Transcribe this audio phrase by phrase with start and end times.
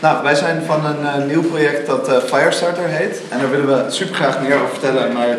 [0.00, 3.20] Nou, wij zijn van een uh, nieuw project dat uh, Firestarter heet.
[3.28, 5.36] En daar willen we super graag meer over vertellen, maar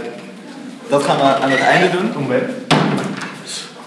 [0.87, 2.13] dat gaan we aan het einde doen.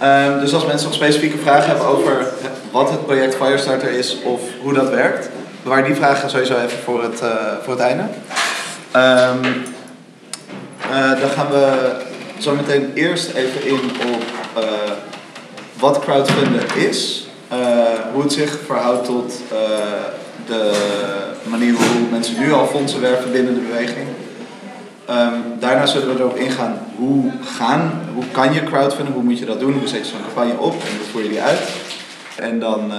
[0.03, 2.27] Um, dus als mensen nog specifieke vragen hebben over
[2.71, 5.29] wat het project Firestarter is of hoe dat werkt,
[5.63, 7.31] bewaar die vragen sowieso even voor het, uh,
[7.63, 8.03] voor het einde.
[8.97, 9.65] Um,
[11.21, 11.93] dan gaan we
[12.39, 13.81] zo meteen eerst even in
[14.15, 14.23] op
[15.79, 17.27] wat crowdfunding is,
[18.13, 19.33] hoe het zich verhoudt tot
[20.47, 20.73] de
[21.43, 24.07] manier hoe mensen nu al fondsen werven binnen de beweging.
[25.11, 29.45] Um, daarna zullen we erop ingaan hoe gaan, hoe kan je crowdfunding, hoe moet je
[29.45, 31.61] dat doen, hoe zet je zo'n campagne op en hoe voer je die uit.
[32.37, 32.97] En dan, uh,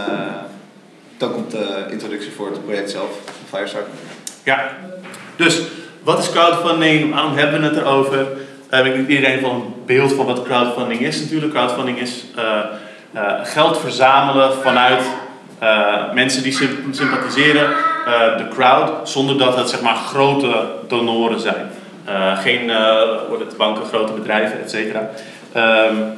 [1.17, 3.09] dan komt de introductie voor het project zelf,
[3.49, 3.91] Firestarter.
[4.43, 4.69] Ja,
[5.35, 5.61] dus
[6.03, 7.13] wat is crowdfunding?
[7.13, 8.27] Waarom hebben we het erover?
[8.71, 11.53] Uh, ik denk iedereen van een beeld van wat crowdfunding is natuurlijk.
[11.53, 15.01] Crowdfunding is uh, geld verzamelen vanuit
[15.65, 16.57] uh, mensen die
[16.91, 17.69] sympathiseren
[18.07, 21.69] uh, de crowd zonder dat het zeg maar grote donoren zijn.
[22.09, 22.69] Uh, geen
[23.39, 25.09] het banken, grote bedrijven, et cetera.
[25.89, 26.13] Um,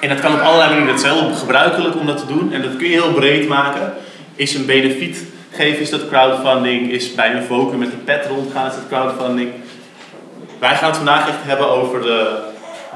[0.00, 0.94] en dat kan op allerlei manieren.
[0.94, 3.92] Het is heel gebruikelijk om dat te doen en dat kun je heel breed maken.
[4.36, 8.66] Is een benefiet geven is dat crowdfunding, is bij een voken met een pet rondgaan
[8.66, 9.50] is dat crowdfunding.
[10.58, 12.38] Wij gaan het vandaag echt hebben over de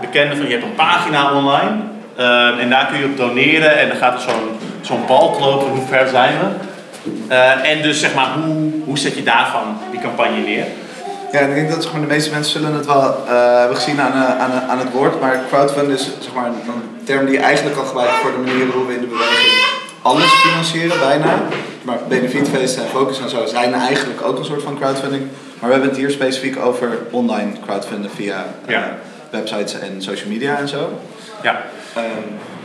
[0.00, 1.76] bekende van je hebt een pagina online
[2.18, 5.68] uh, en daar kun je op doneren en dan gaat er zo'n zo'n balk lopen,
[5.68, 6.46] hoe ver zijn we?
[7.28, 10.64] Uh, en dus zeg maar, hoe, hoe zet je daarvan die campagne neer?
[11.32, 14.00] Ja, ik denk dat zeg maar, de meeste mensen zullen het wel uh, hebben gezien
[14.00, 17.40] aan, uh, aan, aan het woord, maar crowdfunding is zeg maar, een term die je
[17.40, 21.42] eigenlijk al gebruikt voor de manier hoe we in de beweging alles financieren, bijna.
[21.82, 25.22] Maar benefietfeesten en focus en zo zijn eigenlijk ook een soort van crowdfunding.
[25.58, 28.96] Maar we hebben het hier specifiek over online crowdfunding via ja.
[29.36, 31.00] Websites en social media en zo.
[31.42, 31.62] Ja.
[31.96, 32.02] Um,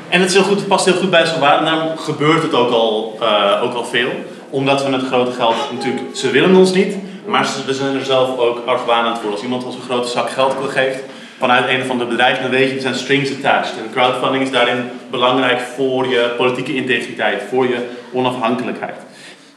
[0.09, 1.66] en het, is heel goed, het past heel goed bij zo'n waarde.
[1.66, 4.09] Daarom gebeurt het ook al, uh, ook al veel.
[4.50, 8.38] Omdat we het grote geld natuurlijk, ze willen ons niet, maar we zijn er zelf
[8.38, 9.31] ook argwanend voor.
[9.31, 10.99] Als iemand ons een grote zak geld geeft
[11.38, 13.77] vanuit een van de bedrijven, dan weet je, er zijn strings attached.
[13.77, 18.95] En crowdfunding is daarin belangrijk voor je politieke integriteit, voor je onafhankelijkheid.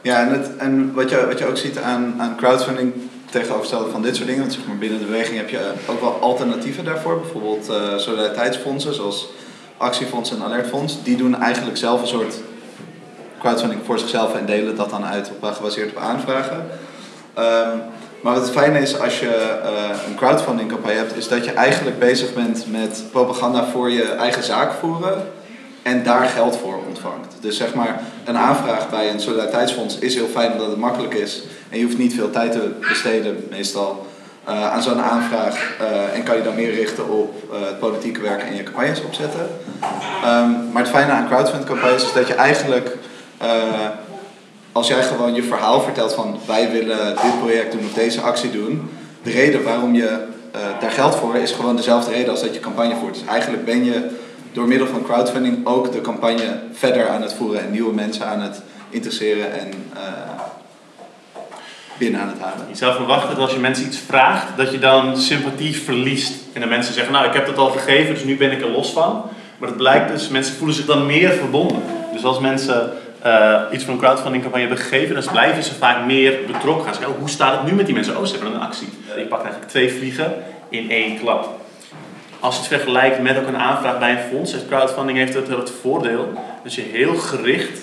[0.01, 2.93] Ja, en, het, en wat, je, wat je ook ziet aan, aan crowdfunding
[3.39, 6.17] tegenovergestelde van dit soort dingen, want zeg maar binnen de beweging heb je ook wel
[6.19, 7.19] alternatieven daarvoor.
[7.19, 9.27] Bijvoorbeeld uh, solidariteitsfondsen, zoals
[9.77, 12.35] actiefonds en alertfonds, die doen eigenlijk zelf een soort
[13.39, 16.57] crowdfunding voor zichzelf en delen dat dan uit op, gebaseerd op aanvragen.
[17.37, 17.81] Um,
[18.21, 21.51] maar wat het fijne is als je uh, een crowdfunding campagne hebt, is dat je
[21.51, 25.27] eigenlijk bezig bent met propaganda voor je eigen zaak voeren
[25.81, 27.35] en daar geld voor ontvangt.
[27.39, 31.43] Dus zeg maar, een aanvraag bij een solidariteitsfonds is heel fijn omdat het makkelijk is
[31.75, 34.05] en je hoeft niet veel tijd te besteden meestal
[34.49, 38.21] uh, aan zo'n aanvraag uh, en kan je dan meer richten op uh, het politieke
[38.21, 39.39] werk en je campagnes opzetten.
[40.25, 42.97] Um, maar het fijne aan crowdfunding campagnes is dat je eigenlijk,
[44.71, 48.51] als jij gewoon je verhaal vertelt van wij willen dit project doen of deze actie
[48.51, 48.89] doen,
[49.23, 50.25] de reden waarom je
[50.79, 53.13] daar geld voor is gewoon dezelfde reden als dat je campagne voert.
[53.13, 54.09] Dus eigenlijk ben je
[54.51, 58.41] door middel van crowdfunding ook de campagne verder aan het voeren en nieuwe mensen aan
[58.41, 59.73] het interesseren en
[61.97, 62.65] binnen aan het halen.
[62.69, 66.33] Je zou verwachten dat als je mensen iets vraagt, dat je dan sympathie verliest.
[66.53, 68.69] En de mensen zeggen, nou ik heb dat al gegeven, dus nu ben ik er
[68.69, 69.23] los van.
[69.57, 71.81] Maar het blijkt dus, mensen voelen zich dan meer verbonden.
[72.13, 72.91] Dus als mensen
[73.25, 76.85] uh, iets van een crowdfunding campagne hebben gegeven, dan blijven ze vaak meer betrokken.
[76.85, 78.17] Gaan zeggen, oh, hoe staat het nu met die mensen?
[78.17, 78.87] Oh, ze hebben een actie.
[79.17, 80.33] Je pakt eigenlijk twee vliegen
[80.69, 81.59] in één klap.
[82.39, 85.47] Als je het vergelijkt met ook een aanvraag bij een fonds, heeft crowdfunding heeft het,
[85.47, 86.33] het voordeel
[86.63, 87.79] dat je heel gericht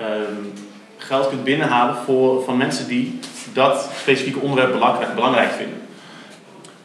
[0.00, 0.52] um,
[0.96, 3.18] geld kunt binnenhalen voor, van mensen die
[3.54, 5.78] dat specifieke onderwerp belangrijk, belangrijk vinden.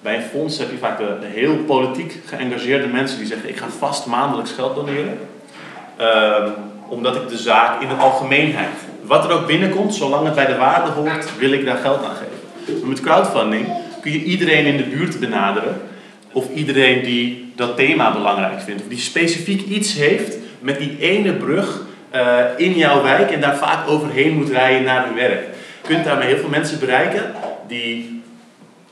[0.02, 3.69] Bij een fonds heb je vaak de, heel politiek geëngageerde mensen die zeggen: Ik ga
[3.80, 5.19] vast maandelijks geld doneren,
[6.02, 6.53] um,
[6.88, 10.57] omdat ik de zaak in de algemeenheid, wat er ook binnenkomt, zolang het bij de
[10.57, 12.90] waarde hoort, wil ik daar geld aan geven.
[12.90, 13.68] Met crowdfunding
[14.01, 15.81] kun je iedereen in de buurt benaderen,
[16.31, 21.34] of iedereen die dat thema belangrijk vindt, of die specifiek iets heeft met die ene
[21.34, 21.81] brug
[22.16, 25.47] uh, in jouw wijk en daar vaak overheen moet rijden naar hun werk
[25.89, 27.33] kunt daarmee heel veel mensen bereiken
[27.68, 28.24] die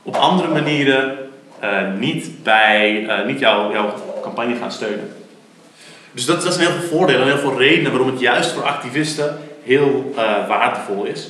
[0.02, 1.18] op andere manieren
[1.64, 5.12] uh, niet, bij, uh, niet jouw, jouw campagne gaan steunen.
[6.12, 8.62] Dus dat, dat zijn heel veel voordelen en heel veel redenen waarom het juist voor
[8.62, 11.28] activisten heel uh, waardevol is.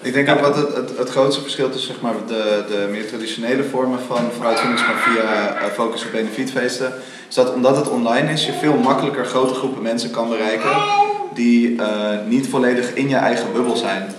[0.00, 3.08] Ik denk ook wat het, het, het, grootste verschil tussen zeg maar, de, de meer
[3.08, 6.92] traditionele vormen van vooruitvindingsmarkt via focus op benefietfeesten,
[7.28, 10.70] is dat omdat het online is, je veel makkelijker grote groepen mensen kan bereiken
[11.34, 11.80] die
[12.26, 14.14] niet volledig in je eigen bubbel zijn.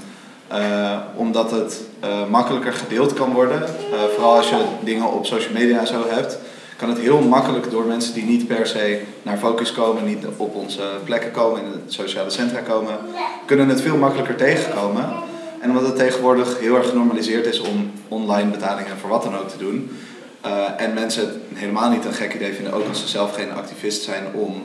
[0.54, 3.62] Uh, omdat het uh, makkelijker gedeeld kan worden.
[3.62, 6.38] Uh, vooral als je dingen op social media en zo hebt,
[6.78, 10.56] kan het heel makkelijk door mensen die niet per se naar focus komen, niet op
[10.56, 12.98] onze plekken komen, in de sociale centra komen,
[13.46, 15.14] kunnen het veel makkelijker tegenkomen.
[15.60, 19.50] En omdat het tegenwoordig heel erg genormaliseerd is om online betalingen voor wat dan ook
[19.50, 19.98] te doen.
[20.42, 23.54] eh, en mensen het helemaal niet een gek idee vinden, ook als ze zelf geen
[23.54, 24.64] activist zijn, om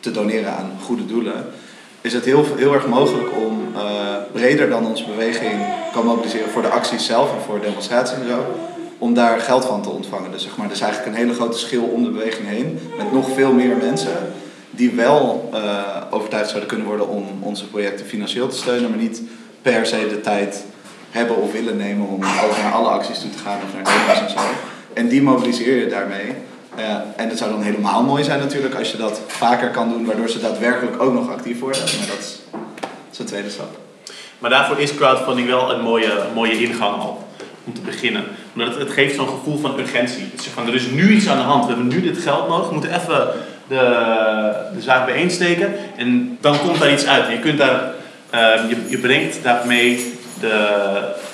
[0.00, 1.46] te doneren aan goede doelen.
[2.00, 3.82] Is het heel, heel erg mogelijk om eh,
[4.32, 5.52] breder dan onze beweging
[5.92, 8.44] kan mobiliseren voor de acties zelf en voor demonstraties en zo,
[8.98, 10.30] om daar geld van te ontvangen.
[10.30, 13.12] Dus zeg maar, er is eigenlijk een hele grote schil om de beweging heen, met
[13.12, 14.32] nog veel meer mensen
[14.70, 19.22] die wel eh, overtuigd zouden kunnen worden om onze projecten financieel te steunen, maar niet
[19.62, 20.64] per se de tijd
[21.10, 24.20] hebben of willen nemen om ook naar alle acties toe te gaan of naar demos
[24.20, 24.38] en zo.
[24.92, 26.34] En die mobiliseer je daarmee.
[26.74, 26.84] Eh,
[27.16, 30.28] en het zou dan helemaal mooi zijn natuurlijk als je dat vaker kan doen, waardoor
[30.28, 31.80] ze daadwerkelijk ook nog actief worden.
[31.80, 32.38] Maar dat is,
[33.16, 33.78] dat tweede stap.
[34.38, 37.26] Maar daarvoor is crowdfunding wel een mooie, mooie ingang al.
[37.64, 38.24] Om te beginnen.
[38.54, 40.28] Omdat het, geeft zo'n gevoel van urgentie.
[40.32, 41.66] Het zegt van, er is nu iets aan de hand.
[41.66, 42.66] We hebben nu dit geld nodig.
[42.66, 43.28] We moeten even
[43.68, 43.76] de,
[44.74, 45.74] de zaak bijeensteken.
[45.96, 47.30] En dan komt daar iets uit.
[47.30, 47.92] Je, kunt daar,
[48.30, 50.68] ehm, je, je brengt daarmee de,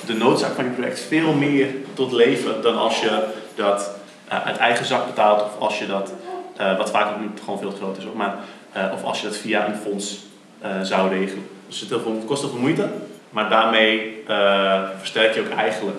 [0.05, 3.23] de noodzaak van je project veel meer tot leven dan als je
[3.55, 3.89] dat
[4.27, 5.41] uit eigen zak betaalt.
[5.41, 6.13] Of als je dat,
[6.57, 8.35] eh, wat vaak ook gewoon veel te groot is, maar
[8.71, 10.25] eh, of als je dat via een fonds
[10.61, 11.47] eh, zou regelen.
[11.67, 12.89] Dus het, kost heel veel moeite,
[13.29, 15.97] maar daarmee eh, versterk je ook eigenlijk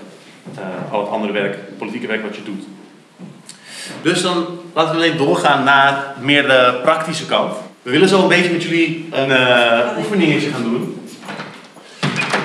[0.55, 2.65] eh, al het andere werk, het politieke werk wat je doet.
[4.03, 7.57] Dus dan laten we alleen doorgaan naar meer de praktische kant.
[7.83, 11.09] We willen zo een beetje met jullie een eh, oefeningetje gaan doen.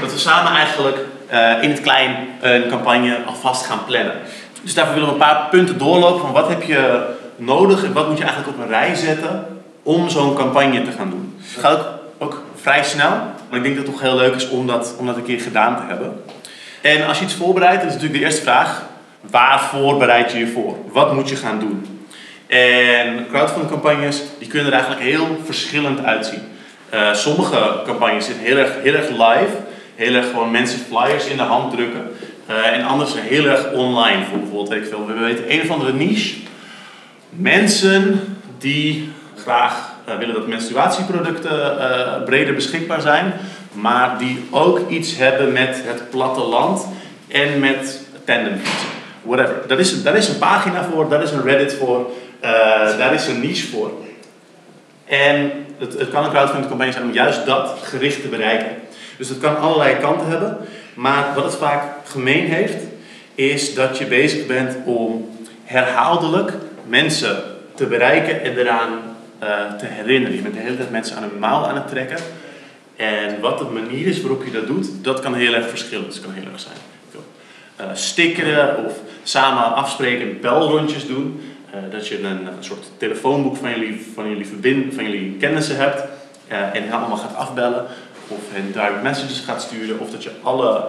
[0.01, 4.13] Dat we samen eigenlijk eh, in het klein een campagne alvast gaan plannen.
[4.61, 7.05] Dus daarvoor willen we een paar punten doorlopen van wat heb je
[7.35, 9.45] nodig en wat moet je eigenlijk op een rij zetten
[9.83, 11.35] om zo'n campagne te gaan doen.
[11.41, 11.87] Het gaat
[12.17, 13.09] ook, vrij snel,
[13.49, 15.39] maar ik denk dat het toch heel leuk is om dat, om dat een keer
[15.39, 16.23] gedaan te hebben.
[16.81, 18.85] En als je iets voorbereidt, is natuurlijk de eerste vraag,
[19.21, 20.75] waarvoor bereid je je voor?
[20.91, 22.05] Wat moet je gaan doen?
[22.47, 26.41] En crowdfunding campagnes, die kunnen er eigenlijk heel verschillend uitzien.
[26.89, 29.55] Eh, sommige campagnes zijn heel erg, heel erg live,
[29.95, 32.11] heel erg gewoon mensen flyers in de hand drukken.
[32.51, 35.69] Eh, en andere zijn heel erg online, voor bijvoorbeeld, ik veel, we weten een of
[35.69, 36.35] andere niche.
[37.29, 38.19] Mensen
[38.57, 43.33] die graag eh, willen dat menstruatieproducten eh, breder beschikbaar zijn,
[43.71, 46.87] maar die ook iets hebben met het platteland
[47.27, 48.89] en met tandemfietsen.
[49.21, 49.55] Whatever.
[49.67, 52.09] Daar is, daar is een pagina voor, daar is een Reddit voor,
[52.97, 53.91] daar is een niche voor.
[55.05, 58.75] En het, het kan een crowdfunding campagne zijn om juist dat gericht te bereiken.
[59.17, 60.57] Dus het kan allerlei kanten hebben.
[60.93, 62.77] Maar wat het vaak gemeen heeft,
[63.35, 65.29] is dat je bezig bent om
[65.63, 66.53] herhaaldelijk
[66.87, 67.43] mensen
[67.75, 68.89] te bereiken en eraan
[69.39, 70.35] eh, te herinneren.
[70.35, 72.17] Je bent de hele tijd mensen aan een mouw aan het trekken.
[72.95, 76.05] En wat de manier is waarop je dat doet, dat kan heel erg verschillen.
[76.05, 76.77] Het kan heel erg zijn.
[77.81, 81.41] Uh, stickeren of samen afspreken en belrondjes doen.
[81.75, 85.75] Uh, dat je een, een, soort telefoonboek van jullie, van jullie, verbind, van jullie kennissen
[85.75, 86.03] hebt
[86.51, 87.85] uh, en allemaal gaat afbellen.
[88.31, 89.99] Of hen direct messages gaat sturen.
[89.99, 90.87] Of dat je alle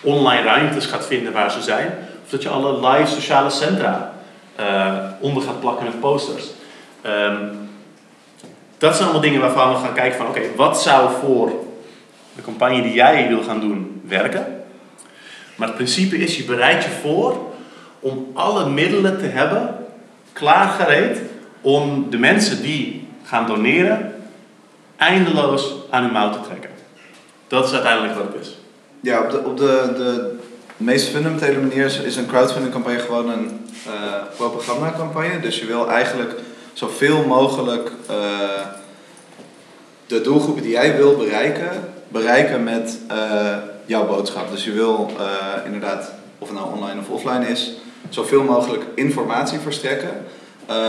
[0.00, 1.94] online ruimtes gaat vinden waar ze zijn.
[2.24, 4.14] Of dat je alle live sociale centra
[4.60, 6.44] uh, onder gaat plakken met posters.
[7.06, 7.68] Um,
[8.78, 11.52] dat zijn allemaal dingen waarvan we gaan kijken van oké, wat zou voor
[12.34, 14.62] de campagne die jij wil gaan doen werken?
[15.56, 17.52] Maar het principe is, je bereidt je voor
[18.00, 19.76] om alle middelen te hebben
[20.32, 21.20] klaargereed
[21.60, 24.17] om de mensen die gaan doneren
[24.98, 26.70] eindeloos aan hun mouw te trekken.
[27.46, 28.58] Dat is uiteindelijk wat het is.
[29.00, 30.38] Ja, op de, op de, de
[30.76, 35.40] meest fundamentele manier is, een crowdfunding campagne gewoon een uh, campagne.
[35.40, 36.34] Dus je wil eigenlijk
[36.72, 38.16] zoveel mogelijk uh,
[40.06, 41.70] de doelgroepen die jij wil bereiken,
[42.08, 44.50] bereiken met uh, jouw boodschap.
[44.50, 45.10] Dus je wil
[45.64, 47.72] inderdaad, of het nou online of offline is,
[48.08, 50.24] zoveel mogelijk informatie verstrekken.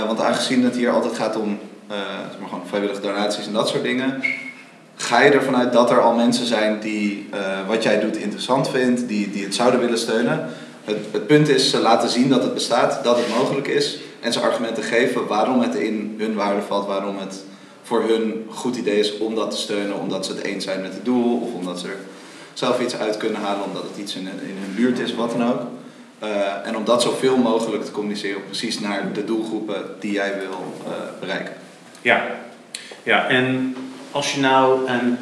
[0.08, 1.60] Want aangezien het hier altijd gaat om
[2.29, 4.22] zeg maar gewoon vrijwillige donaties en dat soort dingen,
[5.01, 8.69] ga je ervan uit dat er al mensen zijn die uh, wat jij doet interessant
[8.69, 10.50] vindt, die, die het zouden willen steunen.
[10.84, 14.34] Het, het, punt is ze laten zien dat het bestaat, dat het mogelijk is en
[14.34, 17.43] ze argumenten geven waarom het in hun waarde valt, waarom het
[17.84, 20.93] voor hun goed idee is om dat te steunen, omdat ze het eens zijn met
[20.93, 21.98] het doel of omdat ze er
[22.53, 25.50] zelf iets uit kunnen halen, omdat het iets in, in hun buurt is, wat dan
[25.50, 25.62] ook.
[26.24, 30.74] Uh, en om dat zoveel mogelijk te communiceren, precies naar de doelgroepen die jij wil
[31.19, 31.53] bereiken.
[32.01, 32.22] Ja.
[33.03, 33.75] ja, en
[34.12, 35.18] als je nou een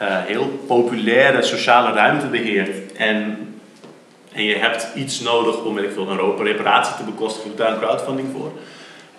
[0.00, 3.38] uh, heel populaire sociale ruimte beheert en,
[4.32, 8.28] en je hebt iets nodig om ik veel, een reparatie te bekostigen, daar een crowdfunding
[8.32, 8.52] voor.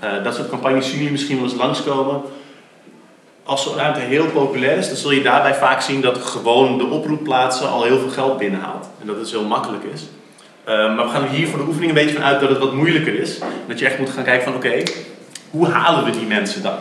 [0.03, 2.21] Uh, dat soort campagnes zien jullie misschien wel eens langskomen.
[3.43, 6.85] Als zo'n ruimte heel populair is, dan zul je daarbij vaak zien dat gewoon de
[6.85, 8.89] oproepplaatsen al heel veel geld binnenhaalt.
[9.01, 10.01] En dat het heel makkelijk is.
[10.67, 12.57] Uh, maar we gaan er hier voor de oefening een beetje van uit dat het
[12.57, 13.39] wat moeilijker is.
[13.67, 14.83] Dat je echt moet gaan kijken van oké,
[15.51, 16.75] hoe halen we die mensen dan?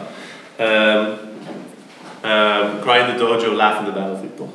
[0.61, 1.07] Um,
[2.83, 4.49] cry in the dojo, laugh in the battlefield, toch?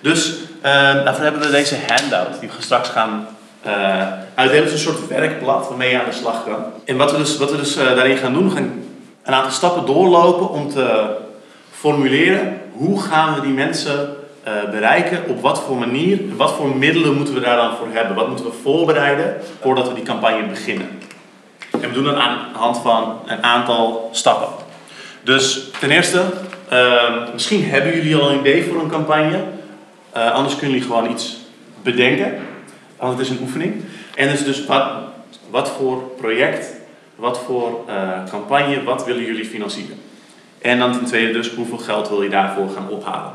[0.00, 0.62] Dus uh,
[1.04, 3.26] daarvoor hebben we deze handout die we straks gaan
[3.66, 4.64] uh, uitdelen.
[4.64, 6.64] Is een soort werkblad waarmee je aan de slag kan.
[6.84, 8.82] En wat we dus, wat we dus uh, daarin gaan doen, we gaan
[9.22, 11.16] een aantal stappen doorlopen om te
[11.70, 14.16] formuleren hoe gaan we die mensen
[14.48, 18.16] uh, bereiken, op wat voor manier, wat voor middelen moeten we daar dan voor hebben,
[18.16, 20.88] wat moeten we voorbereiden voordat we die campagne beginnen.
[21.80, 24.48] En we doen dat aan de hand van een aantal stappen.
[25.22, 26.22] Dus ten eerste,
[26.72, 29.44] uh, misschien hebben jullie al een idee voor een campagne.
[30.16, 31.36] Uh, anders kunnen jullie gewoon iets
[31.82, 32.38] bedenken.
[32.96, 33.84] Want het is een oefening.
[34.14, 34.84] En dus, dus wat,
[35.50, 36.66] wat voor project,
[37.14, 40.00] wat voor uh, campagne, wat willen jullie financieren?
[40.58, 43.32] En dan ten tweede dus, hoeveel geld wil je daarvoor gaan ophalen?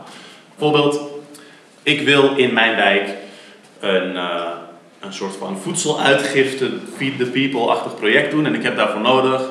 [0.58, 1.00] Bijvoorbeeld,
[1.84, 3.10] ik wil in mijn wijk
[3.80, 4.48] een, uh,
[5.00, 8.46] een soort van voedseluitgifte, feed the people-achtig project doen.
[8.46, 9.42] En ik heb daarvoor nodig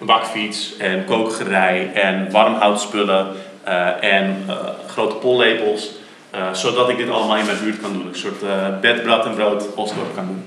[0.00, 3.26] een bakfiets en kookgerei en warmhoutspullen
[3.68, 4.54] uh, en uh,
[4.86, 5.90] grote pollepels.
[6.34, 8.06] Uh, zodat ik dit allemaal in mijn buurt kan doen.
[8.06, 8.40] Een soort
[8.80, 10.44] bed, brad en brood Osdorp kan doen.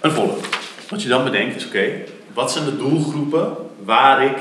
[0.00, 0.46] Een voorbeeld.
[0.88, 1.90] Wat je dan bedenkt is, oké,
[2.32, 4.36] wat zijn de doelgroepen waar ik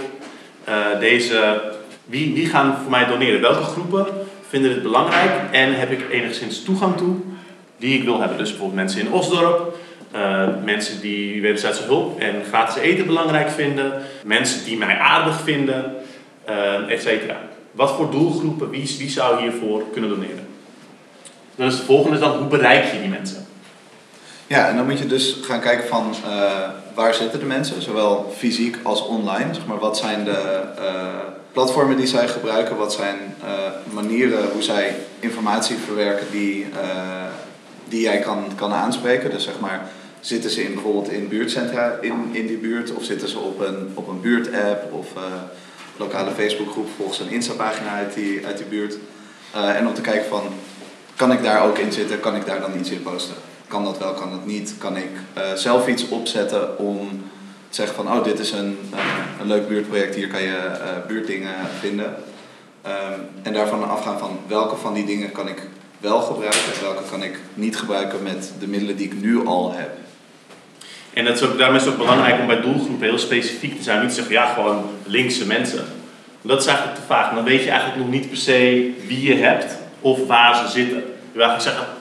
[0.99, 1.61] deze...
[2.05, 3.41] Wie, wie gaan voor mij doneren?
[3.41, 4.05] Welke groepen
[4.47, 7.15] vinden dit belangrijk en heb ik enigszins toegang toe
[7.79, 8.37] die ik wil hebben?
[8.37, 9.75] Dus bijvoorbeeld mensen in Osdorp,
[10.15, 13.93] uh, mensen die wederzijdse hulp en gratis eten belangrijk vinden,
[14.23, 15.95] mensen die mij aardig vinden,
[16.49, 17.37] uh, et cetera.
[17.71, 20.47] Wat voor doelgroepen, wie, wie zou hiervoor kunnen doneren?
[21.55, 23.45] Dan is de volgende dan, hoe bereik je die mensen?
[24.47, 28.33] Ja, en dan moet je dus gaan kijken van uh, waar zitten de mensen, zowel
[28.37, 29.53] fysiek als online.
[29.53, 30.61] Zeg maar, wat zijn de
[31.51, 33.35] platformen die zij gebruiken, wat zijn
[33.91, 36.65] manieren hoe zij informatie verwerken die,
[37.89, 39.29] die jij kan, kan aanspreken.
[39.29, 43.29] Dus zeg maar, zitten ze in, bijvoorbeeld in buurtcentra in, in die buurt of zitten
[43.29, 45.23] ze op een, op een buurtapp of uh,
[45.97, 48.97] lokale Facebookgroep volgens een Insta-pagina uit die, uit die buurt.
[49.55, 50.43] Uh, en om te kijken van,
[51.15, 53.35] kan ik daar ook in zitten, kan ik daar dan iets in posten?
[53.67, 54.73] Kan dat wel, kan dat niet?
[54.77, 57.23] Kan ik uh, zelf iets opzetten om
[57.69, 58.77] te zeggen van, oh dit is een,
[59.41, 60.71] een leuk buurtproject, hier kan je
[61.07, 62.15] buurtdingen vinden.
[62.85, 65.61] Um, en daarvan afgaan van welke van die dingen kan ik
[65.99, 69.73] wel gebruiken en welke kan ik niet gebruiken met de middelen die ik nu al
[69.75, 69.89] heb.
[71.13, 73.83] En dat is ook, daarom is het ook belangrijk om bij doelgroepen heel specifiek te
[73.83, 74.01] zijn.
[74.01, 75.85] Niet zeggen, ja, gewoon linkse mensen.
[76.41, 77.33] Dat is eigenlijk te vaag.
[77.33, 80.97] Dan weet je eigenlijk nog niet per se wie je hebt of waar ze zitten.
[80.97, 81.97] Je wil eigenlijk zeggen,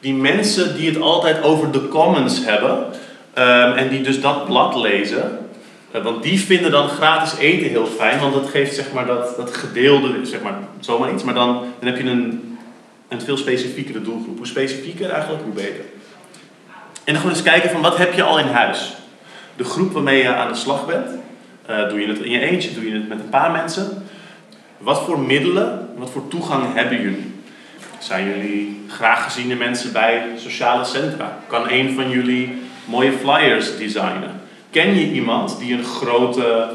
[0.00, 2.86] die mensen die het altijd over de commons hebben
[3.38, 5.38] um, en die dus dat blad lezen,
[5.96, 9.36] uh, want die vinden dan gratis eten heel fijn, want dat geeft zeg maar dat,
[9.36, 12.49] dat gedeelde, zeg maar zomaar iets, maar dan, dan heb je een,
[13.10, 14.36] een veel specifiekere doelgroep.
[14.36, 15.84] Hoe specifieker eigenlijk, hoe beter.
[17.04, 18.92] En dan gewoon eens kijken van wat heb je al in huis.
[19.56, 21.10] De groep waarmee je aan de slag bent.
[21.70, 24.06] Uh, doe je het in je eentje, doe je het met een paar mensen.
[24.78, 27.34] Wat voor middelen, wat voor toegang hebben jullie?
[27.98, 31.38] Zijn jullie graag geziene mensen bij sociale centra?
[31.46, 34.40] Kan een van jullie mooie flyers designen?
[34.70, 36.68] Ken je iemand die een grote,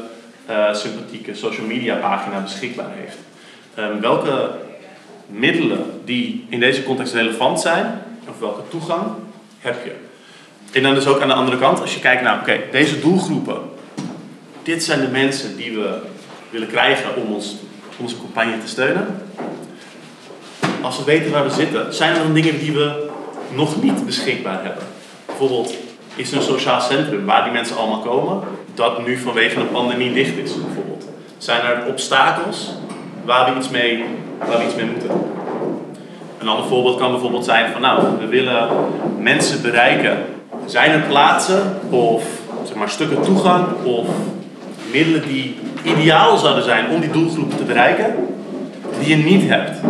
[0.50, 3.18] uh, sympathieke social media pagina beschikbaar heeft?
[3.78, 4.50] Um, welke
[5.26, 9.02] middelen die in deze context relevant zijn, of welke toegang
[9.58, 9.92] heb je?
[10.72, 13.58] En dan dus ook aan de andere kant, als je kijkt naar, oké, deze doelgroepen,
[14.62, 15.98] dit zijn de mensen die we
[16.50, 17.56] willen krijgen om ons,
[17.96, 19.22] onze campagne te steunen.
[20.80, 23.10] Als we weten waar we zitten, zijn er dan dingen die we
[23.54, 24.82] nog niet beschikbaar hebben?
[25.26, 25.74] Bijvoorbeeld,
[26.14, 28.42] is er een sociaal centrum waar die mensen allemaal komen,
[28.74, 31.08] dat nu vanwege de pandemie dicht is, bijvoorbeeld?
[31.38, 32.70] Zijn er obstakels
[33.24, 34.04] waar we iets mee,
[34.38, 35.10] waar we iets mee moeten?
[36.38, 38.68] Een ander voorbeeld kan bijvoorbeeld zijn van, nou, we willen
[39.18, 40.16] mensen bereiken
[40.66, 42.24] zijn er plaatsen of
[42.64, 44.08] zeg maar, stukken toegang of
[44.92, 48.14] middelen die ideaal zouden zijn om die doelgroep te bereiken,
[48.98, 49.80] die je niet hebt?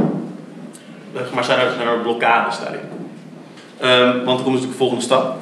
[1.35, 2.81] Maar zijn er, zijn blokkades daarin?
[3.83, 5.37] Um, want dan komt natuurlijk de volgende stap.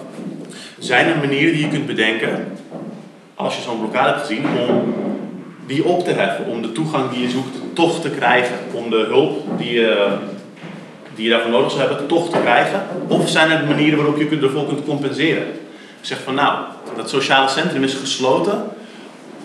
[0.78, 2.52] Zijn er manieren die je kunt bedenken,
[3.34, 4.94] als je zo'n blokkade hebt gezien, om
[5.66, 9.04] die op te heffen, om de toegang die je zoekt toch te krijgen, om de
[9.08, 10.16] hulp die je
[11.14, 12.82] die je daarvoor nodig zou hebben, toch te krijgen?
[13.08, 15.46] Of zijn er manieren waarop je ervoor kunt compenseren?
[16.00, 16.58] Zeg van nou,
[16.96, 18.64] dat sociale centrum is gesloten,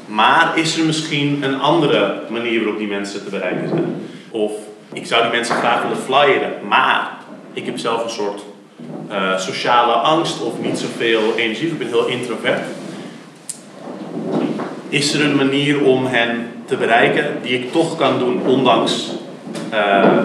[0.06, 3.96] maar is er misschien een andere manier waarop die mensen te bereiken zijn?
[4.32, 4.52] Of
[4.94, 7.18] ik zou die mensen graag willen flyeren, maar
[7.54, 8.42] ik heb zelf een soort
[9.12, 12.62] uh, sociale angst of niet zoveel energie, ik ben heel introvert.
[14.89, 19.10] Is er een manier om hen te bereiken die ik toch kan doen, ondanks
[19.74, 20.24] uh,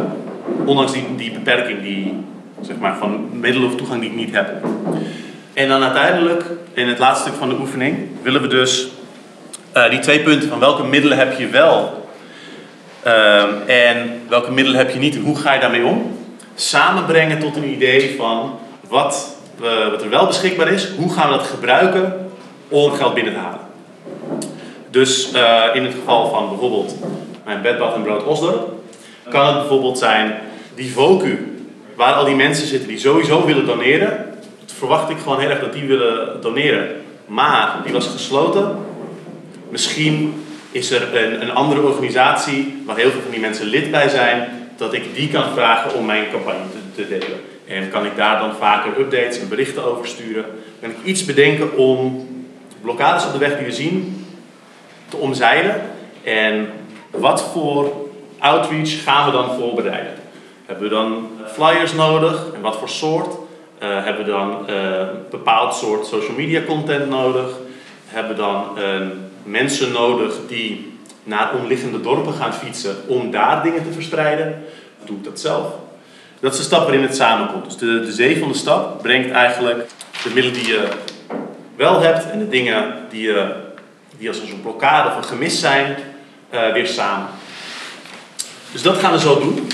[0.64, 2.12] ondanks die, die beperking die,
[2.60, 4.48] zeg maar, van middelen of toegang die ik niet heb.
[5.52, 8.88] En dan uiteindelijk, in het laatste stuk van de oefening, willen we dus
[9.76, 12.08] uh, die twee punten van welke middelen heb je wel
[13.06, 16.18] uh, en welke middelen heb je niet en hoe ga je daarmee om,
[16.54, 19.36] samenbrengen tot een idee van wat,
[19.90, 22.30] wat er wel beschikbaar is, hoe gaan we dat gebruiken
[22.68, 23.60] om geld binnen te halen.
[24.94, 26.94] Dus uh, in het geval van bijvoorbeeld
[27.44, 28.68] mijn bedbad en brood Osdorp,
[29.28, 30.34] kan het bijvoorbeeld zijn
[30.74, 31.58] die Vocu,
[31.94, 34.26] waar al die mensen zitten die sowieso willen doneren.
[34.60, 36.88] Dat verwacht ik gewoon heel erg dat die willen doneren.
[37.26, 38.76] Maar die was gesloten.
[39.68, 44.08] Misschien is er een, een andere organisatie waar heel veel van die mensen lid bij
[44.08, 47.40] zijn, dat ik die kan vragen om mijn campagne te, te delen.
[47.66, 50.44] En kan ik daar dan vaker updates en berichten over sturen?
[50.80, 52.28] Kan ik iets bedenken om
[52.80, 54.23] blokkades op de weg die we zien
[55.08, 55.80] te omzeilen?
[56.22, 56.68] En
[57.10, 57.92] wat voor
[58.38, 60.12] outreach gaan we dan voorbereiden?
[60.66, 62.46] Hebben we dan flyers nodig?
[62.54, 63.34] En wat voor soort?
[63.82, 67.46] Uh, hebben we dan een bepaald soort social media content nodig?
[68.06, 69.06] Hebben we dan uh,
[69.42, 74.64] mensen nodig die naar omliggende dorpen gaan fietsen om daar dingen te verspreiden?
[75.04, 75.66] Doe ik dat zelf?
[76.40, 77.64] Dat is de stap waarin het samenkomt.
[77.64, 79.88] Dus de, de zevende stap brengt eigenlijk
[80.22, 80.88] de middelen die je
[81.76, 83.54] wel hebt en de dingen die, je,
[84.18, 85.96] die als een blokkade of een gemis zijn,
[86.50, 87.28] weer samen.
[88.72, 89.68] Dus dat gaan we zo doen.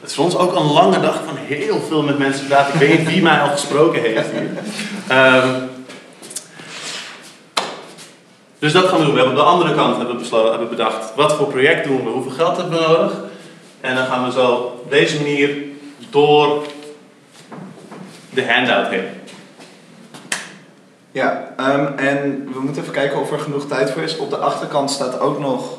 [0.00, 2.74] Het is voor ons ook een lange dag van heel veel met mensen praten.
[2.74, 4.50] Ik weet niet wie mij al gesproken heeft hier.
[5.16, 5.70] Um,
[8.58, 9.14] dus dat gaan we doen.
[9.14, 12.10] We hebben op de andere kant hebben we, hebben bedacht wat voor project doen we,
[12.10, 13.12] hoeveel geld hebben we nodig.
[13.80, 15.56] En dan gaan we zo op deze manier
[16.10, 16.62] door
[18.34, 19.04] de handout heen.
[21.12, 24.16] Ja, um, en we moeten even kijken of er genoeg tijd voor is.
[24.16, 25.78] Op de achterkant staat ook nog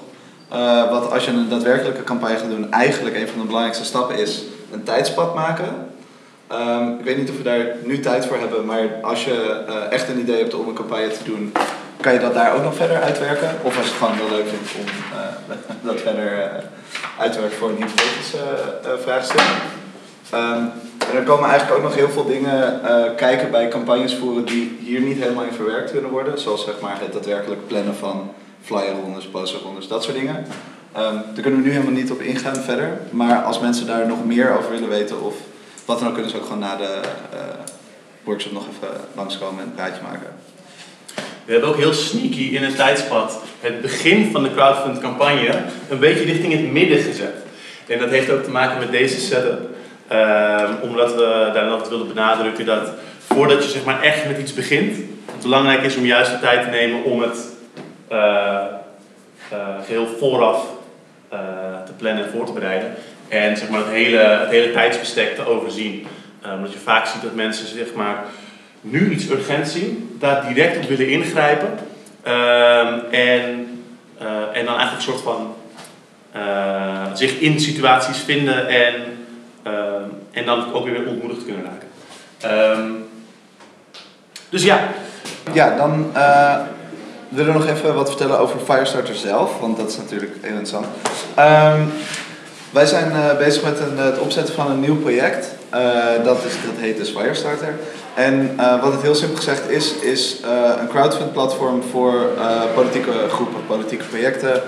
[0.54, 4.18] uh, wat als je een daadwerkelijke campagne gaat doen, eigenlijk een van de belangrijkste stappen
[4.18, 5.88] is een tijdspad maken.
[6.52, 9.92] Um, ik weet niet of we daar nu tijd voor hebben, maar als je uh,
[9.92, 11.52] echt een idee hebt om een campagne te doen,
[12.02, 13.50] kan je dat daar ook nog verder uitwerken?
[13.62, 15.56] Of als je het gewoon heel leuk vindt om uh,
[15.92, 16.64] dat verder
[17.20, 18.40] uit te werken voor een hypothetische
[19.04, 19.42] vraagstuk.
[20.34, 20.72] Um,
[21.16, 22.82] er komen eigenlijk ook nog heel veel dingen
[23.16, 26.40] kijken bij campagnes voeren die hier niet helemaal in verwerkt kunnen worden.
[26.40, 30.36] Zoals zeg maar het daadwerkelijk plannen van flyerrondes, posterrondes, dat soort dingen.
[30.98, 33.00] Um, daar kunnen we nu helemaal niet op ingaan verder.
[33.10, 35.36] Maar als mensen daar nog meer over willen weten of
[35.86, 37.00] wat dan ook, kunnen ze ook gewoon na de
[37.34, 37.40] uh,
[38.24, 40.28] workshop nog even langskomen en een praatje maken.
[41.46, 46.00] We hebben ook heel sneaky in het tijdspad het begin van de crowdfund campagne een
[46.00, 47.36] beetje richting het midden gezet.
[47.88, 49.75] En dat heeft ook te maken met deze setup.
[50.12, 52.92] Um, omdat we daarin altijd willen benadrukken dat
[53.28, 54.98] voordat je zeg maar echt met iets begint,
[55.32, 57.38] het belangrijk is om juist de tijd te nemen om het
[58.12, 58.64] uh,
[59.86, 60.66] geheel vooraf
[61.34, 61.40] uh,
[61.86, 62.94] te plannen en voor te bereiden.
[63.28, 66.08] En zeg maar, het, hele, het hele tijdsbestek te overzien.
[66.56, 68.24] omdat je vaak ziet dat mensen zeg maar,
[68.82, 71.70] nu iets urgent zien, daar direct op willen ingrijpen.
[72.24, 73.84] Ehm, en,
[74.54, 75.56] en dan eigenlijk een soort van
[77.14, 78.94] zich in situaties vinden en,
[80.32, 81.88] en dan ook weer ontmoedigd kunnen raken.
[82.80, 83.08] Um,
[84.50, 84.80] dus ja.
[85.54, 86.12] Ja, dan
[87.30, 90.86] willen nog even wat vertellen over Firestarter zelf, want dat is natuurlijk heel interessant.
[91.40, 91.92] Um,
[92.70, 95.56] wij zijn uh, bezig met een, het opzetten van een nieuw project.
[95.74, 97.74] Uh, dat, is, dat heet dus Firestarter.
[98.14, 100.42] En wat het heel simpel gezegd is, is
[100.80, 102.14] een crowdfund platform voor
[102.76, 104.62] politieke groepen, politieke projecten,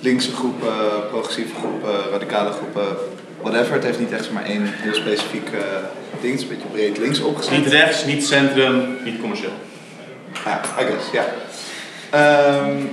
[0.00, 2.96] linkse groepen, progressieve groepen, radicale groepen,
[3.40, 3.72] whatever.
[3.72, 5.50] Het heeft niet echt maar één heel specifiek
[6.20, 7.56] ding, het is een beetje breed links opgezet.
[7.56, 9.52] Niet rechts, niet centrum, niet commercieel.
[10.44, 11.24] Ja, I guess, ja.
[12.14, 12.90] Um,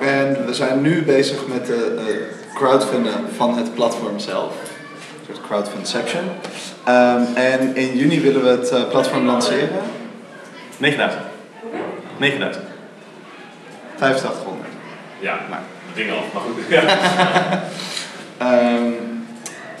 [0.00, 4.52] en we zijn nu bezig met de uh, crowdfunden van het platform zelf.
[4.52, 6.24] Een soort crowdfundception.
[6.88, 9.68] Um, en in juni willen we het uh, platform lanceren.
[10.76, 11.22] 9000.
[12.16, 12.64] 9000.
[13.98, 14.67] 8500.
[15.18, 15.62] Ja, maar
[15.94, 16.58] ding al, maar goed.
[18.42, 18.96] um,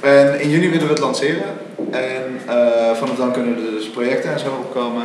[0.10, 1.66] en in juni willen we het lanceren.
[1.90, 5.04] En uh, vanaf dan kunnen er dus projecten en zo opkomen.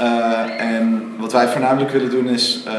[0.00, 2.72] Uh, en wat wij voornamelijk willen doen is uh,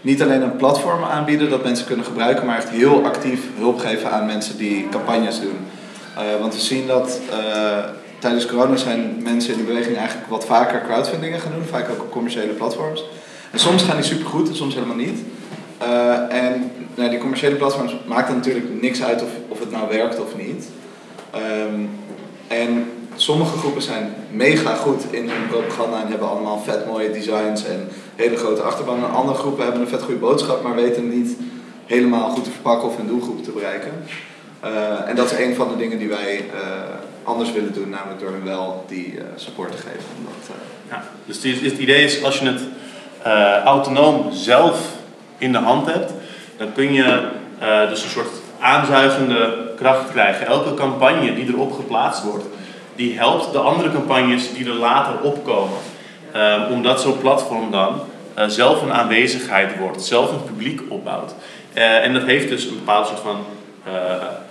[0.00, 4.10] niet alleen een platform aanbieden dat mensen kunnen gebruiken, maar echt heel actief hulp geven
[4.10, 5.58] aan mensen die campagnes doen.
[6.40, 7.20] Want we zien dat
[8.18, 12.00] tijdens corona zijn mensen in de beweging eigenlijk wat vaker crowdfundingen gaan doen, vaak ook
[12.00, 13.04] op commerciële platforms.
[13.50, 15.20] En soms gaan die supergoed en soms helemaal niet.
[16.28, 20.36] En nou, die commerciële platforms maakt natuurlijk niks uit of, of het nou werkt of
[20.36, 20.68] niet.
[21.34, 21.90] Um,
[22.48, 27.64] en sommige groepen zijn mega goed in hun propaganda en hebben allemaal vet mooie designs
[27.64, 29.04] en hele grote achterban.
[29.04, 31.36] En andere groepen hebben een vet goede boodschap, maar weten niet
[31.86, 33.92] helemaal goed te verpakken of hun doelgroep te bereiken.
[34.64, 36.60] Uh, en dat is een van de dingen die wij uh,
[37.22, 40.00] anders willen doen, namelijk door hen wel die support te geven.
[40.88, 42.62] Ja, dus het idee is als je het
[43.64, 44.98] autonoom zelf
[45.40, 46.12] in de hand hebt,
[46.56, 47.28] dan kun je
[47.62, 50.46] uh, dus een soort aanzuigende kracht krijgen.
[50.46, 52.44] Elke campagne die erop geplaatst wordt,
[52.96, 55.78] die helpt de andere campagnes die er later opkomen.
[56.36, 58.00] Uh, omdat zo'n platform dan
[58.38, 61.34] uh, zelf een aanwezigheid wordt, zelf een publiek opbouwt.
[61.74, 63.36] En dat heeft dus een bepaald soort van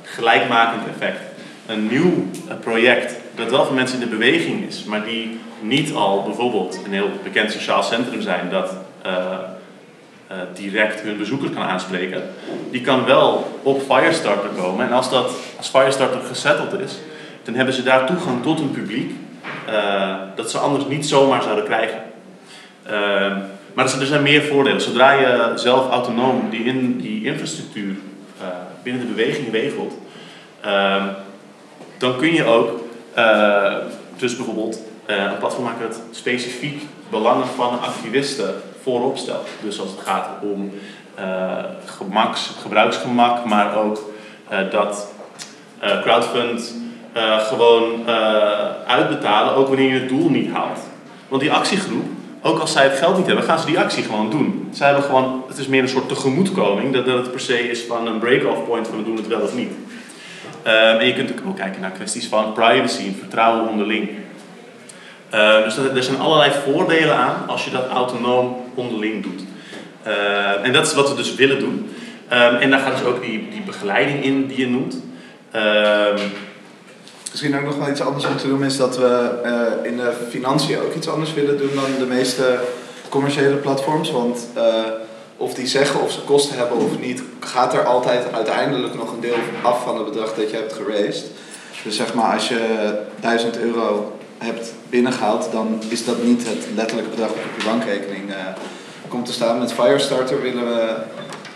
[0.04, 1.20] gelijkmakend effect.
[1.68, 2.26] Een nieuw
[2.60, 6.94] project dat wel voor mensen in de beweging is, maar die niet al bijvoorbeeld een
[6.94, 8.74] heel bekend sociaal centrum zijn dat
[10.32, 12.24] uh, direct hun bezoeker kan aanspreken,
[12.72, 14.86] die kan wel op Firestarter komen.
[14.86, 17.00] En als, dat, als Firestarter gesetteld is,
[17.44, 19.12] dan hebben ze daar toegang tot een publiek
[19.70, 22.02] uh, dat ze anders niet zomaar zouden krijgen.
[22.86, 22.92] Uh,
[23.74, 24.82] maar er zijn meer voordelen.
[24.82, 27.96] Zodra je zelf autonoom die, in, die infrastructuur
[28.84, 29.94] binnen de beweging regelt,
[30.62, 31.04] ehm,
[31.98, 32.84] dan kun je ook
[34.18, 38.56] dus bijvoorbeeld een platform maken dat specifiek belangen van activisten
[39.62, 40.72] Dus als het gaat om
[41.20, 44.12] uh, gemaks, gebruiksgemak, maar ook
[44.52, 45.12] uh, dat
[45.84, 46.74] uh, crowdfund
[47.40, 48.10] gewoon
[48.88, 50.80] uitbetalen, ook wanneer je het doel niet haalt.
[51.28, 52.06] Want die actiegroep,
[52.42, 54.70] ook als zij het geld niet hebben, gaan ze die actie gewoon doen.
[54.72, 57.82] Zij hebben gewoon, het is meer een soort tegemoetkoming, dat, dat het per se is
[57.82, 59.72] van een break-off point van we doen het wel of niet.
[60.64, 64.10] en je kunt ook kijken naar kwesties van privacy en vertrouwen onderling.
[65.34, 69.42] Uh, dus er zijn allerlei voordelen aan als je dat autonoom onderling doet.
[70.08, 71.90] Uh, en dat is wat we dus willen doen.
[72.34, 75.02] Um, en daar gaat dus ook die, die begeleiding in die je noemt.
[75.56, 76.32] Um,
[77.32, 80.12] Misschien ook nog wel iets anders om te doen is dat we uh, in de
[80.30, 82.60] financiën ook iets anders willen doen dan de meeste
[83.10, 84.12] commerciële platforms.
[84.12, 84.48] Want
[85.38, 89.20] of die zeggen of ze kosten hebben of niet, gaat er altijd uiteindelijk nog een
[89.20, 91.26] deel af van het bedrag dat je hebt geraced.
[91.84, 97.10] Dus zeg maar als je 1000 euro hebt binnengehaald, dan is dat niet het letterlijke
[97.10, 98.36] bedrag op je bankrekening uh,
[99.08, 99.60] komt te staan.
[99.60, 100.96] Met Firestarter willen we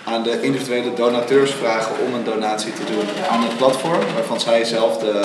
[0.06, 4.64] aan de individuele donateurs vragen om een donatie te doen aan het platform, waarvan zij
[4.66, 5.22] zelf de,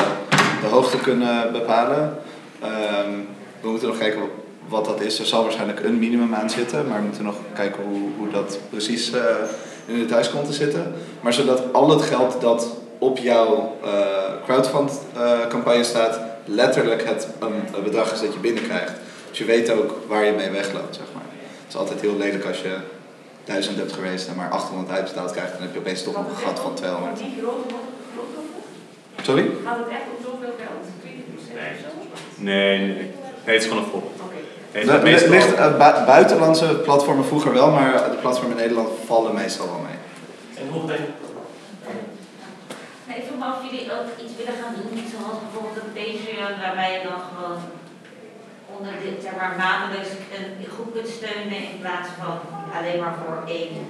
[0.60, 2.18] de hoogte kunnen bepalen.
[2.62, 3.28] Um,
[3.60, 4.20] we moeten nog kijken
[4.68, 5.18] wat dat is.
[5.18, 8.58] Er zal waarschijnlijk een minimum aan zitten, maar we moeten nog kijken hoe, hoe dat
[8.70, 9.20] precies uh,
[9.86, 10.92] in de thuis komt te zitten.
[11.20, 12.66] Maar zodat al het geld dat
[12.98, 13.90] op jouw uh,
[14.44, 14.92] crowdfund
[15.48, 18.92] campagne staat, letterlijk het een, bedrag is dat je binnenkrijgt.
[19.28, 21.22] Dus je weet ook waar je mee wegloopt, zeg maar.
[21.32, 22.76] Het is altijd heel lelijk als je
[23.44, 26.46] 1000 hebt geweest en maar 800 uitbetaald krijgt, dan heb je opeens toch nog een
[26.46, 27.20] gat van 200.
[29.22, 29.50] Sorry?
[29.64, 30.84] Gaat het echt om zoveel geld?
[32.36, 33.10] 20% Nee, nee, nee.
[33.44, 34.12] het is gewoon een voorbeeld.
[34.72, 35.30] Nee, het meestal...
[35.30, 39.98] ligt uh, buitenlandse platformen vroeger wel, maar de platformen in Nederland vallen meestal wel mee.
[40.64, 41.00] En hoe denk
[43.06, 45.92] Nee, ik vroeg me af of jullie ook iets willen gaan doen, zoals bijvoorbeeld een
[46.60, 47.58] Waarbij je dan gewoon
[48.76, 52.38] onder dit, zeg maar, maandelijks een groep kunt steunen in plaats van
[52.76, 53.86] alleen maar voor één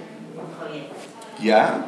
[0.59, 0.95] project.
[1.39, 1.85] Ja,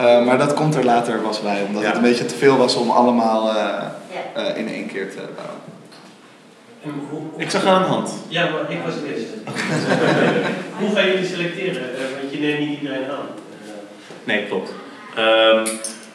[0.00, 1.88] uh, maar dat komt er later was bij, omdat ja.
[1.88, 4.50] het een beetje te veel was om allemaal uh, ja.
[4.50, 5.58] uh, in één keer te bouwen.
[7.36, 8.12] Ik zag aan de hand.
[8.28, 9.34] Ja, maar ik was het eerste.
[10.80, 11.82] hoe gaan jullie selecteren?
[12.20, 13.26] want je neemt niet iedereen aan.
[14.24, 14.72] Nee, klopt.
[15.18, 15.64] Um,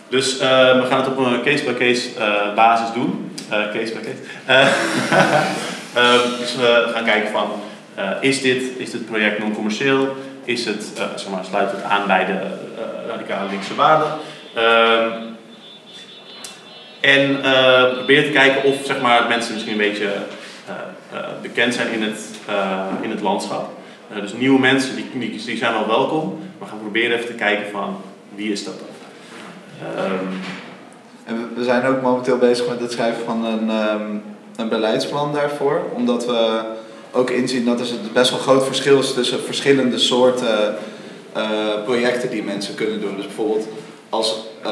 [0.09, 0.39] dus uh,
[0.81, 3.31] we gaan het op een case-by-case -case, uh, basis doen.
[3.51, 4.21] Uh, case by case.
[6.39, 7.51] dus we gaan kijken van,
[8.21, 10.15] is, dit, is dit project non-commercieel?
[10.43, 12.39] Is het, zeg maar, sluit het aan bij de
[13.07, 14.07] radicale linkse waarden?
[14.55, 15.11] Ehm,
[17.01, 17.39] en
[17.95, 20.09] probeer te kijken of zeg maar, mensen misschien een beetje
[21.41, 22.19] bekend zijn in het,
[23.01, 23.69] in het landschap.
[24.21, 27.71] dus nieuwe mensen die, die, die zijn wel welkom, maar gaan proberen even te kijken
[27.71, 28.01] van
[28.35, 28.94] wie is dat dan?
[29.81, 30.39] Um,
[31.23, 34.23] en we zijn ook momenteel bezig met het schrijven van een, um,
[34.55, 36.61] een beleidsplan daarvoor, omdat we
[37.11, 40.75] ook inzien dat er best wel groot verschil is tussen verschillende soorten
[41.37, 41.43] uh,
[41.83, 43.15] projecten die mensen kunnen doen.
[43.15, 43.67] Dus bijvoorbeeld
[44.09, 44.71] als, uh,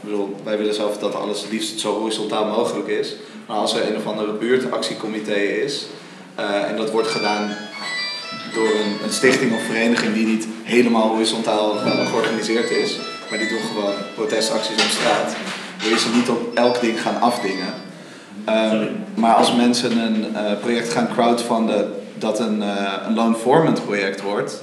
[0.00, 3.14] bedoel, wij willen zelf dat alles liefst zo horizontaal mogelijk is,
[3.46, 5.86] maar als er een of andere buurtactiecomité is
[6.40, 7.56] uh, en dat wordt gedaan
[8.54, 8.68] door
[9.04, 11.74] een, stichting of vereniging die niet helemaal horizontaal
[12.10, 12.98] georganiseerd is,
[13.30, 15.36] maar die doen gewoon protestacties op straat.
[15.82, 17.74] Wil je ze niet op elk ding gaan afdingen.
[18.48, 24.22] Um, maar als mensen een uh, project gaan crowdfunden dat een, uh, een loan-formant project
[24.22, 24.62] wordt,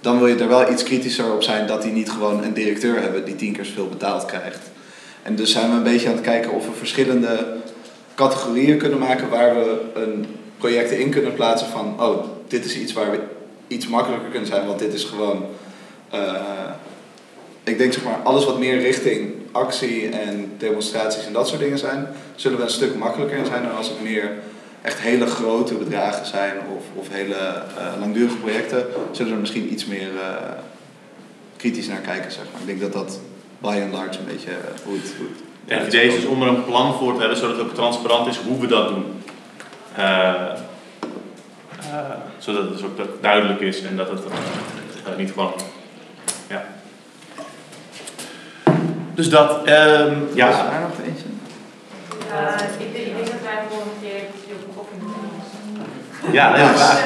[0.00, 3.02] dan wil je er wel iets kritischer op zijn dat die niet gewoon een directeur
[3.02, 4.70] hebben die tien keer zoveel betaald krijgt.
[5.22, 7.46] En dus zijn we een beetje aan het kijken of we verschillende
[8.14, 10.26] categorieën kunnen maken waar we een
[10.58, 13.20] projecten in kunnen plaatsen van, oh, dit is iets waar we
[13.66, 15.46] iets makkelijker kunnen zijn, want dit is gewoon
[16.14, 16.20] uh,
[17.68, 21.78] ik denk zeg maar, alles wat meer richting actie en demonstraties en dat soort dingen
[21.78, 24.32] zijn, zullen we een stuk makkelijker zijn dan als het meer
[24.82, 29.86] echt hele grote bedragen zijn of, of hele uh, langdurige projecten, zullen er misschien iets
[29.86, 30.22] meer uh,
[31.56, 32.60] kritisch naar kijken, zeg maar.
[32.60, 33.20] Ik denk dat dat
[33.58, 35.12] by and large een beetje eh, het, hoe het
[35.66, 38.26] En het is dus om er een plan voor te hebben, zodat het ook transparant
[38.26, 39.04] is hoe we dat doen.
[39.94, 40.52] Eh,
[41.92, 45.52] eh, zodat het dus ook duidelijk is en dat het eh, niet gewoon.
[46.48, 46.66] Ja.
[49.18, 50.48] Dus dat, ehm, Was ja.
[50.74, 51.28] er nog eentje?
[52.34, 56.32] Uh, ik, denk, ik denk dat wij volgende keer veel koffie moeten doen.
[56.38, 56.72] Ja, heel Ja.
[56.78, 57.00] graag.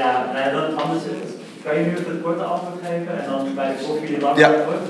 [0.00, 1.32] Ja, ja, dan, anders is het,
[1.64, 4.40] kan je nu even het korte antwoord geven en dan bij de koffie de lange
[4.44, 4.48] Ja.
[4.52, 4.84] antwoord.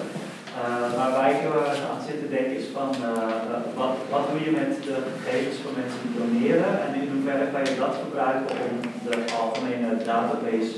[0.60, 4.24] Uh, maar waar ik heel erg aan zit te denken is van uh, wat, wat
[4.30, 7.94] doe je met de gegevens van mensen die doneren en in hoeverre kan je dat
[8.04, 8.74] gebruiken om
[9.06, 10.74] de algemene database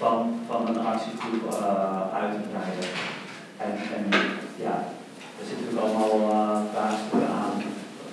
[0.00, 0.16] van,
[0.48, 2.88] van een actiegroep uh, uit te breiden.
[3.58, 4.20] En, en
[4.56, 4.84] ja,
[5.38, 7.62] er zitten natuurlijk allemaal uh, vraagstukken aan,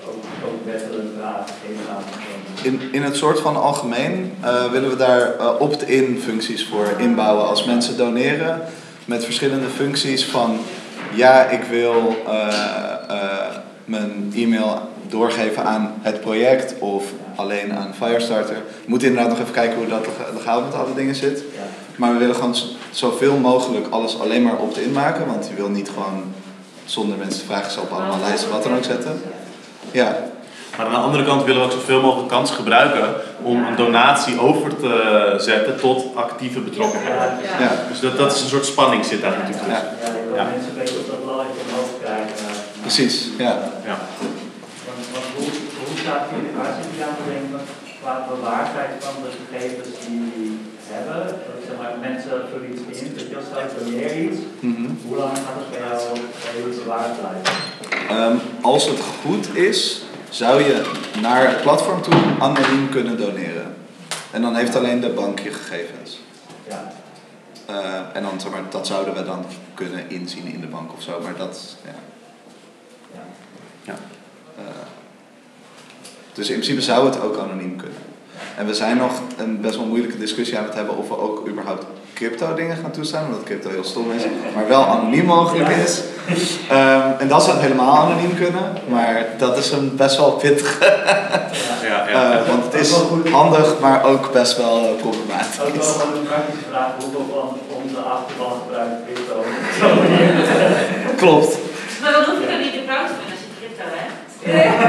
[0.08, 2.03] ook, ook wettelijk aangegeven aan.
[2.62, 7.47] In, in het soort van algemeen uh, willen we daar uh, opt-in functies voor inbouwen
[7.47, 8.62] als mensen doneren.
[9.06, 10.58] Met verschillende functies van
[11.13, 12.15] ja, ik wil
[13.86, 17.04] mijn e-mail doorgeven aan het project of
[17.36, 18.56] alleen aan Firestarter.
[18.56, 21.44] We moeten inderdaad nog even kijken hoe dat legaal met alle dingen zit.
[21.96, 22.56] Maar we willen gewoon
[22.92, 26.34] zoveel mogelijk alles alleen maar opt-in maken, want je wil niet gewoon
[26.86, 29.22] zonder mensen te vragen op allemaal lijsten wat dan ook zetten.
[29.92, 30.18] Ja,
[30.78, 34.39] Maar aan de andere kant willen we ook zoveel mogelijk kans gebruiken om een donatie
[34.39, 37.32] over te zetten tot actieve betrokkenheid.
[37.60, 37.72] ja.
[37.89, 39.74] Dus dat, dat is een soort spanning zit daar natuurlijk tussen.
[39.74, 39.92] Ja.
[40.02, 40.44] Ja, ik wil Ja.
[40.44, 42.62] mensen een beetje op dat laddertje omhoog krijgen.
[42.82, 43.28] precies.
[43.38, 43.54] Ja.
[43.86, 43.98] Ja.
[44.88, 45.46] Want, want hoe,
[45.88, 47.60] hoe staat jullie, waar zit je aan te denken
[48.02, 50.60] qua bewaardheid van de gegevens die jullie
[50.94, 51.22] hebben?
[51.48, 54.39] Dat zeg maar, mensen vullen iets in, dat je straks doneer iets.
[54.60, 54.89] Mhm.
[55.08, 57.54] Hoe lang gaat het bij jou bij jullie bewaard blijven?
[58.10, 60.78] Ehm, als het goed is, zou je
[61.22, 63.76] naar het platform toe anoniem kunnen doneren.
[64.32, 66.20] En dan heeft alleen de bank je gegevens.
[66.68, 66.94] Ja.
[67.66, 71.02] Eh, en dan, zeg maar, dat zouden we dan kunnen inzien in de bank of
[71.02, 71.96] zo, maar dat, ja.
[73.13, 73.24] ja.
[73.84, 73.96] Ja.
[74.58, 74.63] Eh,
[76.34, 77.98] dus in principe zou het ook anoniem kunnen.
[78.58, 81.48] En we zijn nog een best wel moeilijke discussie aan het hebben of we ook
[81.48, 84.22] überhaupt crypto dingen gaan toestaan, omdat crypto heel stom is,
[84.56, 86.02] maar wel anoniem mogelijk is.
[86.69, 90.86] Ehm, en dat zou helemaal anoniem kunnen, maar dat is een best wel pittige,
[91.84, 92.32] Ja, ja.
[92.39, 92.91] eh, want het is
[93.32, 95.56] handig, maar ook best wel eh, Ook wel problematisch.
[95.91, 99.36] gewoon een praktische vraag, hoeveel van onze achterban gebruikt crypto?
[101.15, 101.58] Klopt.
[102.02, 104.15] Maar dan hoef je dan niet te als je crypto hebt.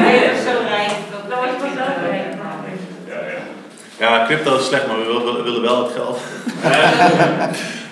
[0.04, 0.92] Nee, dat is zo rijk.
[1.28, 2.34] Dan word je pas ook rijk.
[4.04, 6.18] Ja, crypto is slecht, maar we willen, we willen wel het geld.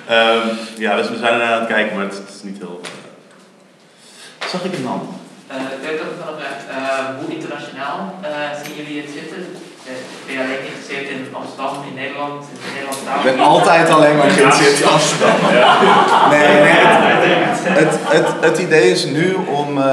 [0.08, 0.46] Ehm,
[0.76, 2.80] ja, dus we zijn er aan het kijken, maar het, het is niet heel.
[2.82, 4.48] eh.
[4.48, 5.02] Zag ik een hand?
[5.50, 8.28] Uh, ik weet ook wel vraag, uh, hoe internationaal uh,
[8.62, 9.38] zien jullie het zitten?
[9.38, 9.92] Uh,
[10.26, 13.16] ben je alleen geïnteresseerd in Amsterdam, in Nederland, in de Nederlandse taal?
[13.18, 15.36] Ik ben altijd alleen maar geïnteresseerd in Amsterdam.
[16.30, 16.80] Nee, nee.
[17.50, 19.84] Het, het, het, het idee is nu om uh,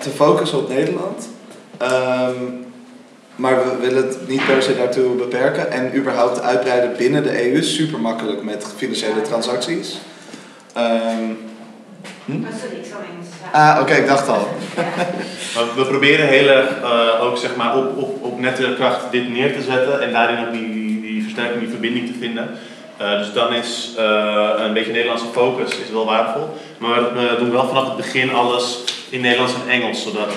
[0.00, 1.28] te focussen op Nederland.
[1.82, 2.69] Um,
[3.40, 5.70] maar we willen het niet per se daartoe beperken.
[5.70, 9.98] En überhaupt uitbreiden binnen de EU is super makkelijk met financiële transacties.
[10.76, 11.38] Um,
[12.24, 12.44] hm?
[13.52, 14.48] Ah, oké, okay, ik dacht al.
[15.54, 19.28] Maar we proberen heel erg uh, ook zeg maar op, op, op nette kracht dit
[19.28, 22.50] neer te zetten en daarin ook die, die, die versterking, die verbinding te vinden.
[23.00, 26.48] Uh, dus dan is uh, een beetje Nederlandse focus is wel waardevol.
[26.78, 30.28] Maar we doen wel vanaf het begin alles in Nederlands en Engels, zodat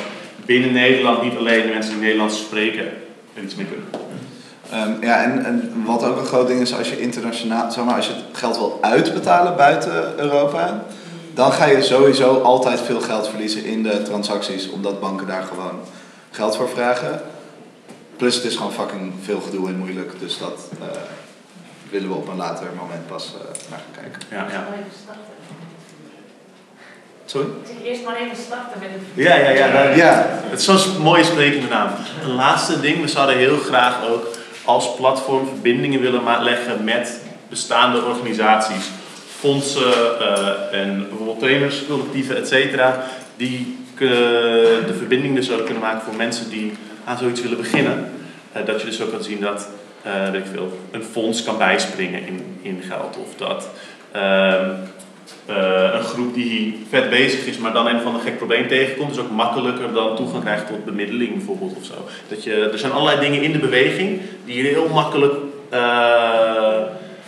[0.45, 2.85] binnen Nederland niet alleen de mensen die Nederlands spreken
[3.33, 3.87] er iets mee kunnen.
[4.73, 7.95] Um, ja, en, en wat ook een groot ding is als je internationaal, zeg maar,
[7.95, 10.83] als je het geld wil uitbetalen buiten Europa,
[11.33, 15.79] dan ga je sowieso altijd veel geld verliezen in de transacties, omdat banken daar gewoon
[16.31, 17.21] geld voor vragen.
[18.17, 20.87] Plus het is gewoon fucking veel gedoe en moeilijk, dus dat uh,
[21.89, 24.21] willen we op een later moment pas uh, naar gaan kijken.
[24.29, 24.67] Ja, ja.
[27.25, 27.47] Sorry?
[27.47, 29.85] Ik zeg eerst maar even starten met een Ja, ja, ja.
[29.87, 30.39] Dat, ja.
[30.49, 31.89] Het is zo'n mooie sprekende naam.
[32.23, 34.27] Een laatste ding, we zouden heel graag ook
[34.63, 38.89] als platform verbindingen willen leggen met bestaande organisaties,
[39.39, 43.03] fondsen uh, en bijvoorbeeld trainers, collectieven, et cetera,
[43.37, 46.73] die kunnen de verbinding dus ook kunnen maken voor mensen die
[47.05, 48.11] aan zoiets willen beginnen.
[48.57, 49.67] Uh, dat je dus ook kan zien dat
[50.05, 53.69] uh, weet ik veel, een fonds kan bijspringen in, in geld of dat
[55.49, 59.11] Uh, een groep die vet bezig is, maar dan een van een gek probleem tegenkomt,
[59.11, 61.93] is ook makkelijker dan toegang krijgt tot bemiddeling bijvoorbeeld of zo.
[62.27, 65.33] Dat je, er zijn allerlei dingen in de beweging die je heel makkelijk,
[65.73, 66.77] uh,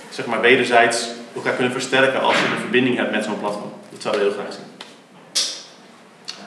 [0.10, 3.74] zeg maar, wederzijds elkaar kunnen versterken als je een verbinding hebt met zo'n platform.
[4.04, 4.64] Dat we heel graag zien.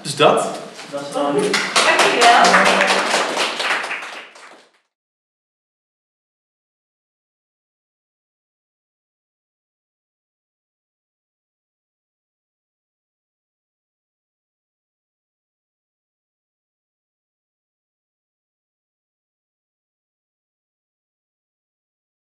[0.03, 0.59] Dus dat.
[0.91, 1.35] Dat is dan.
[1.35, 3.18] Dankjewel.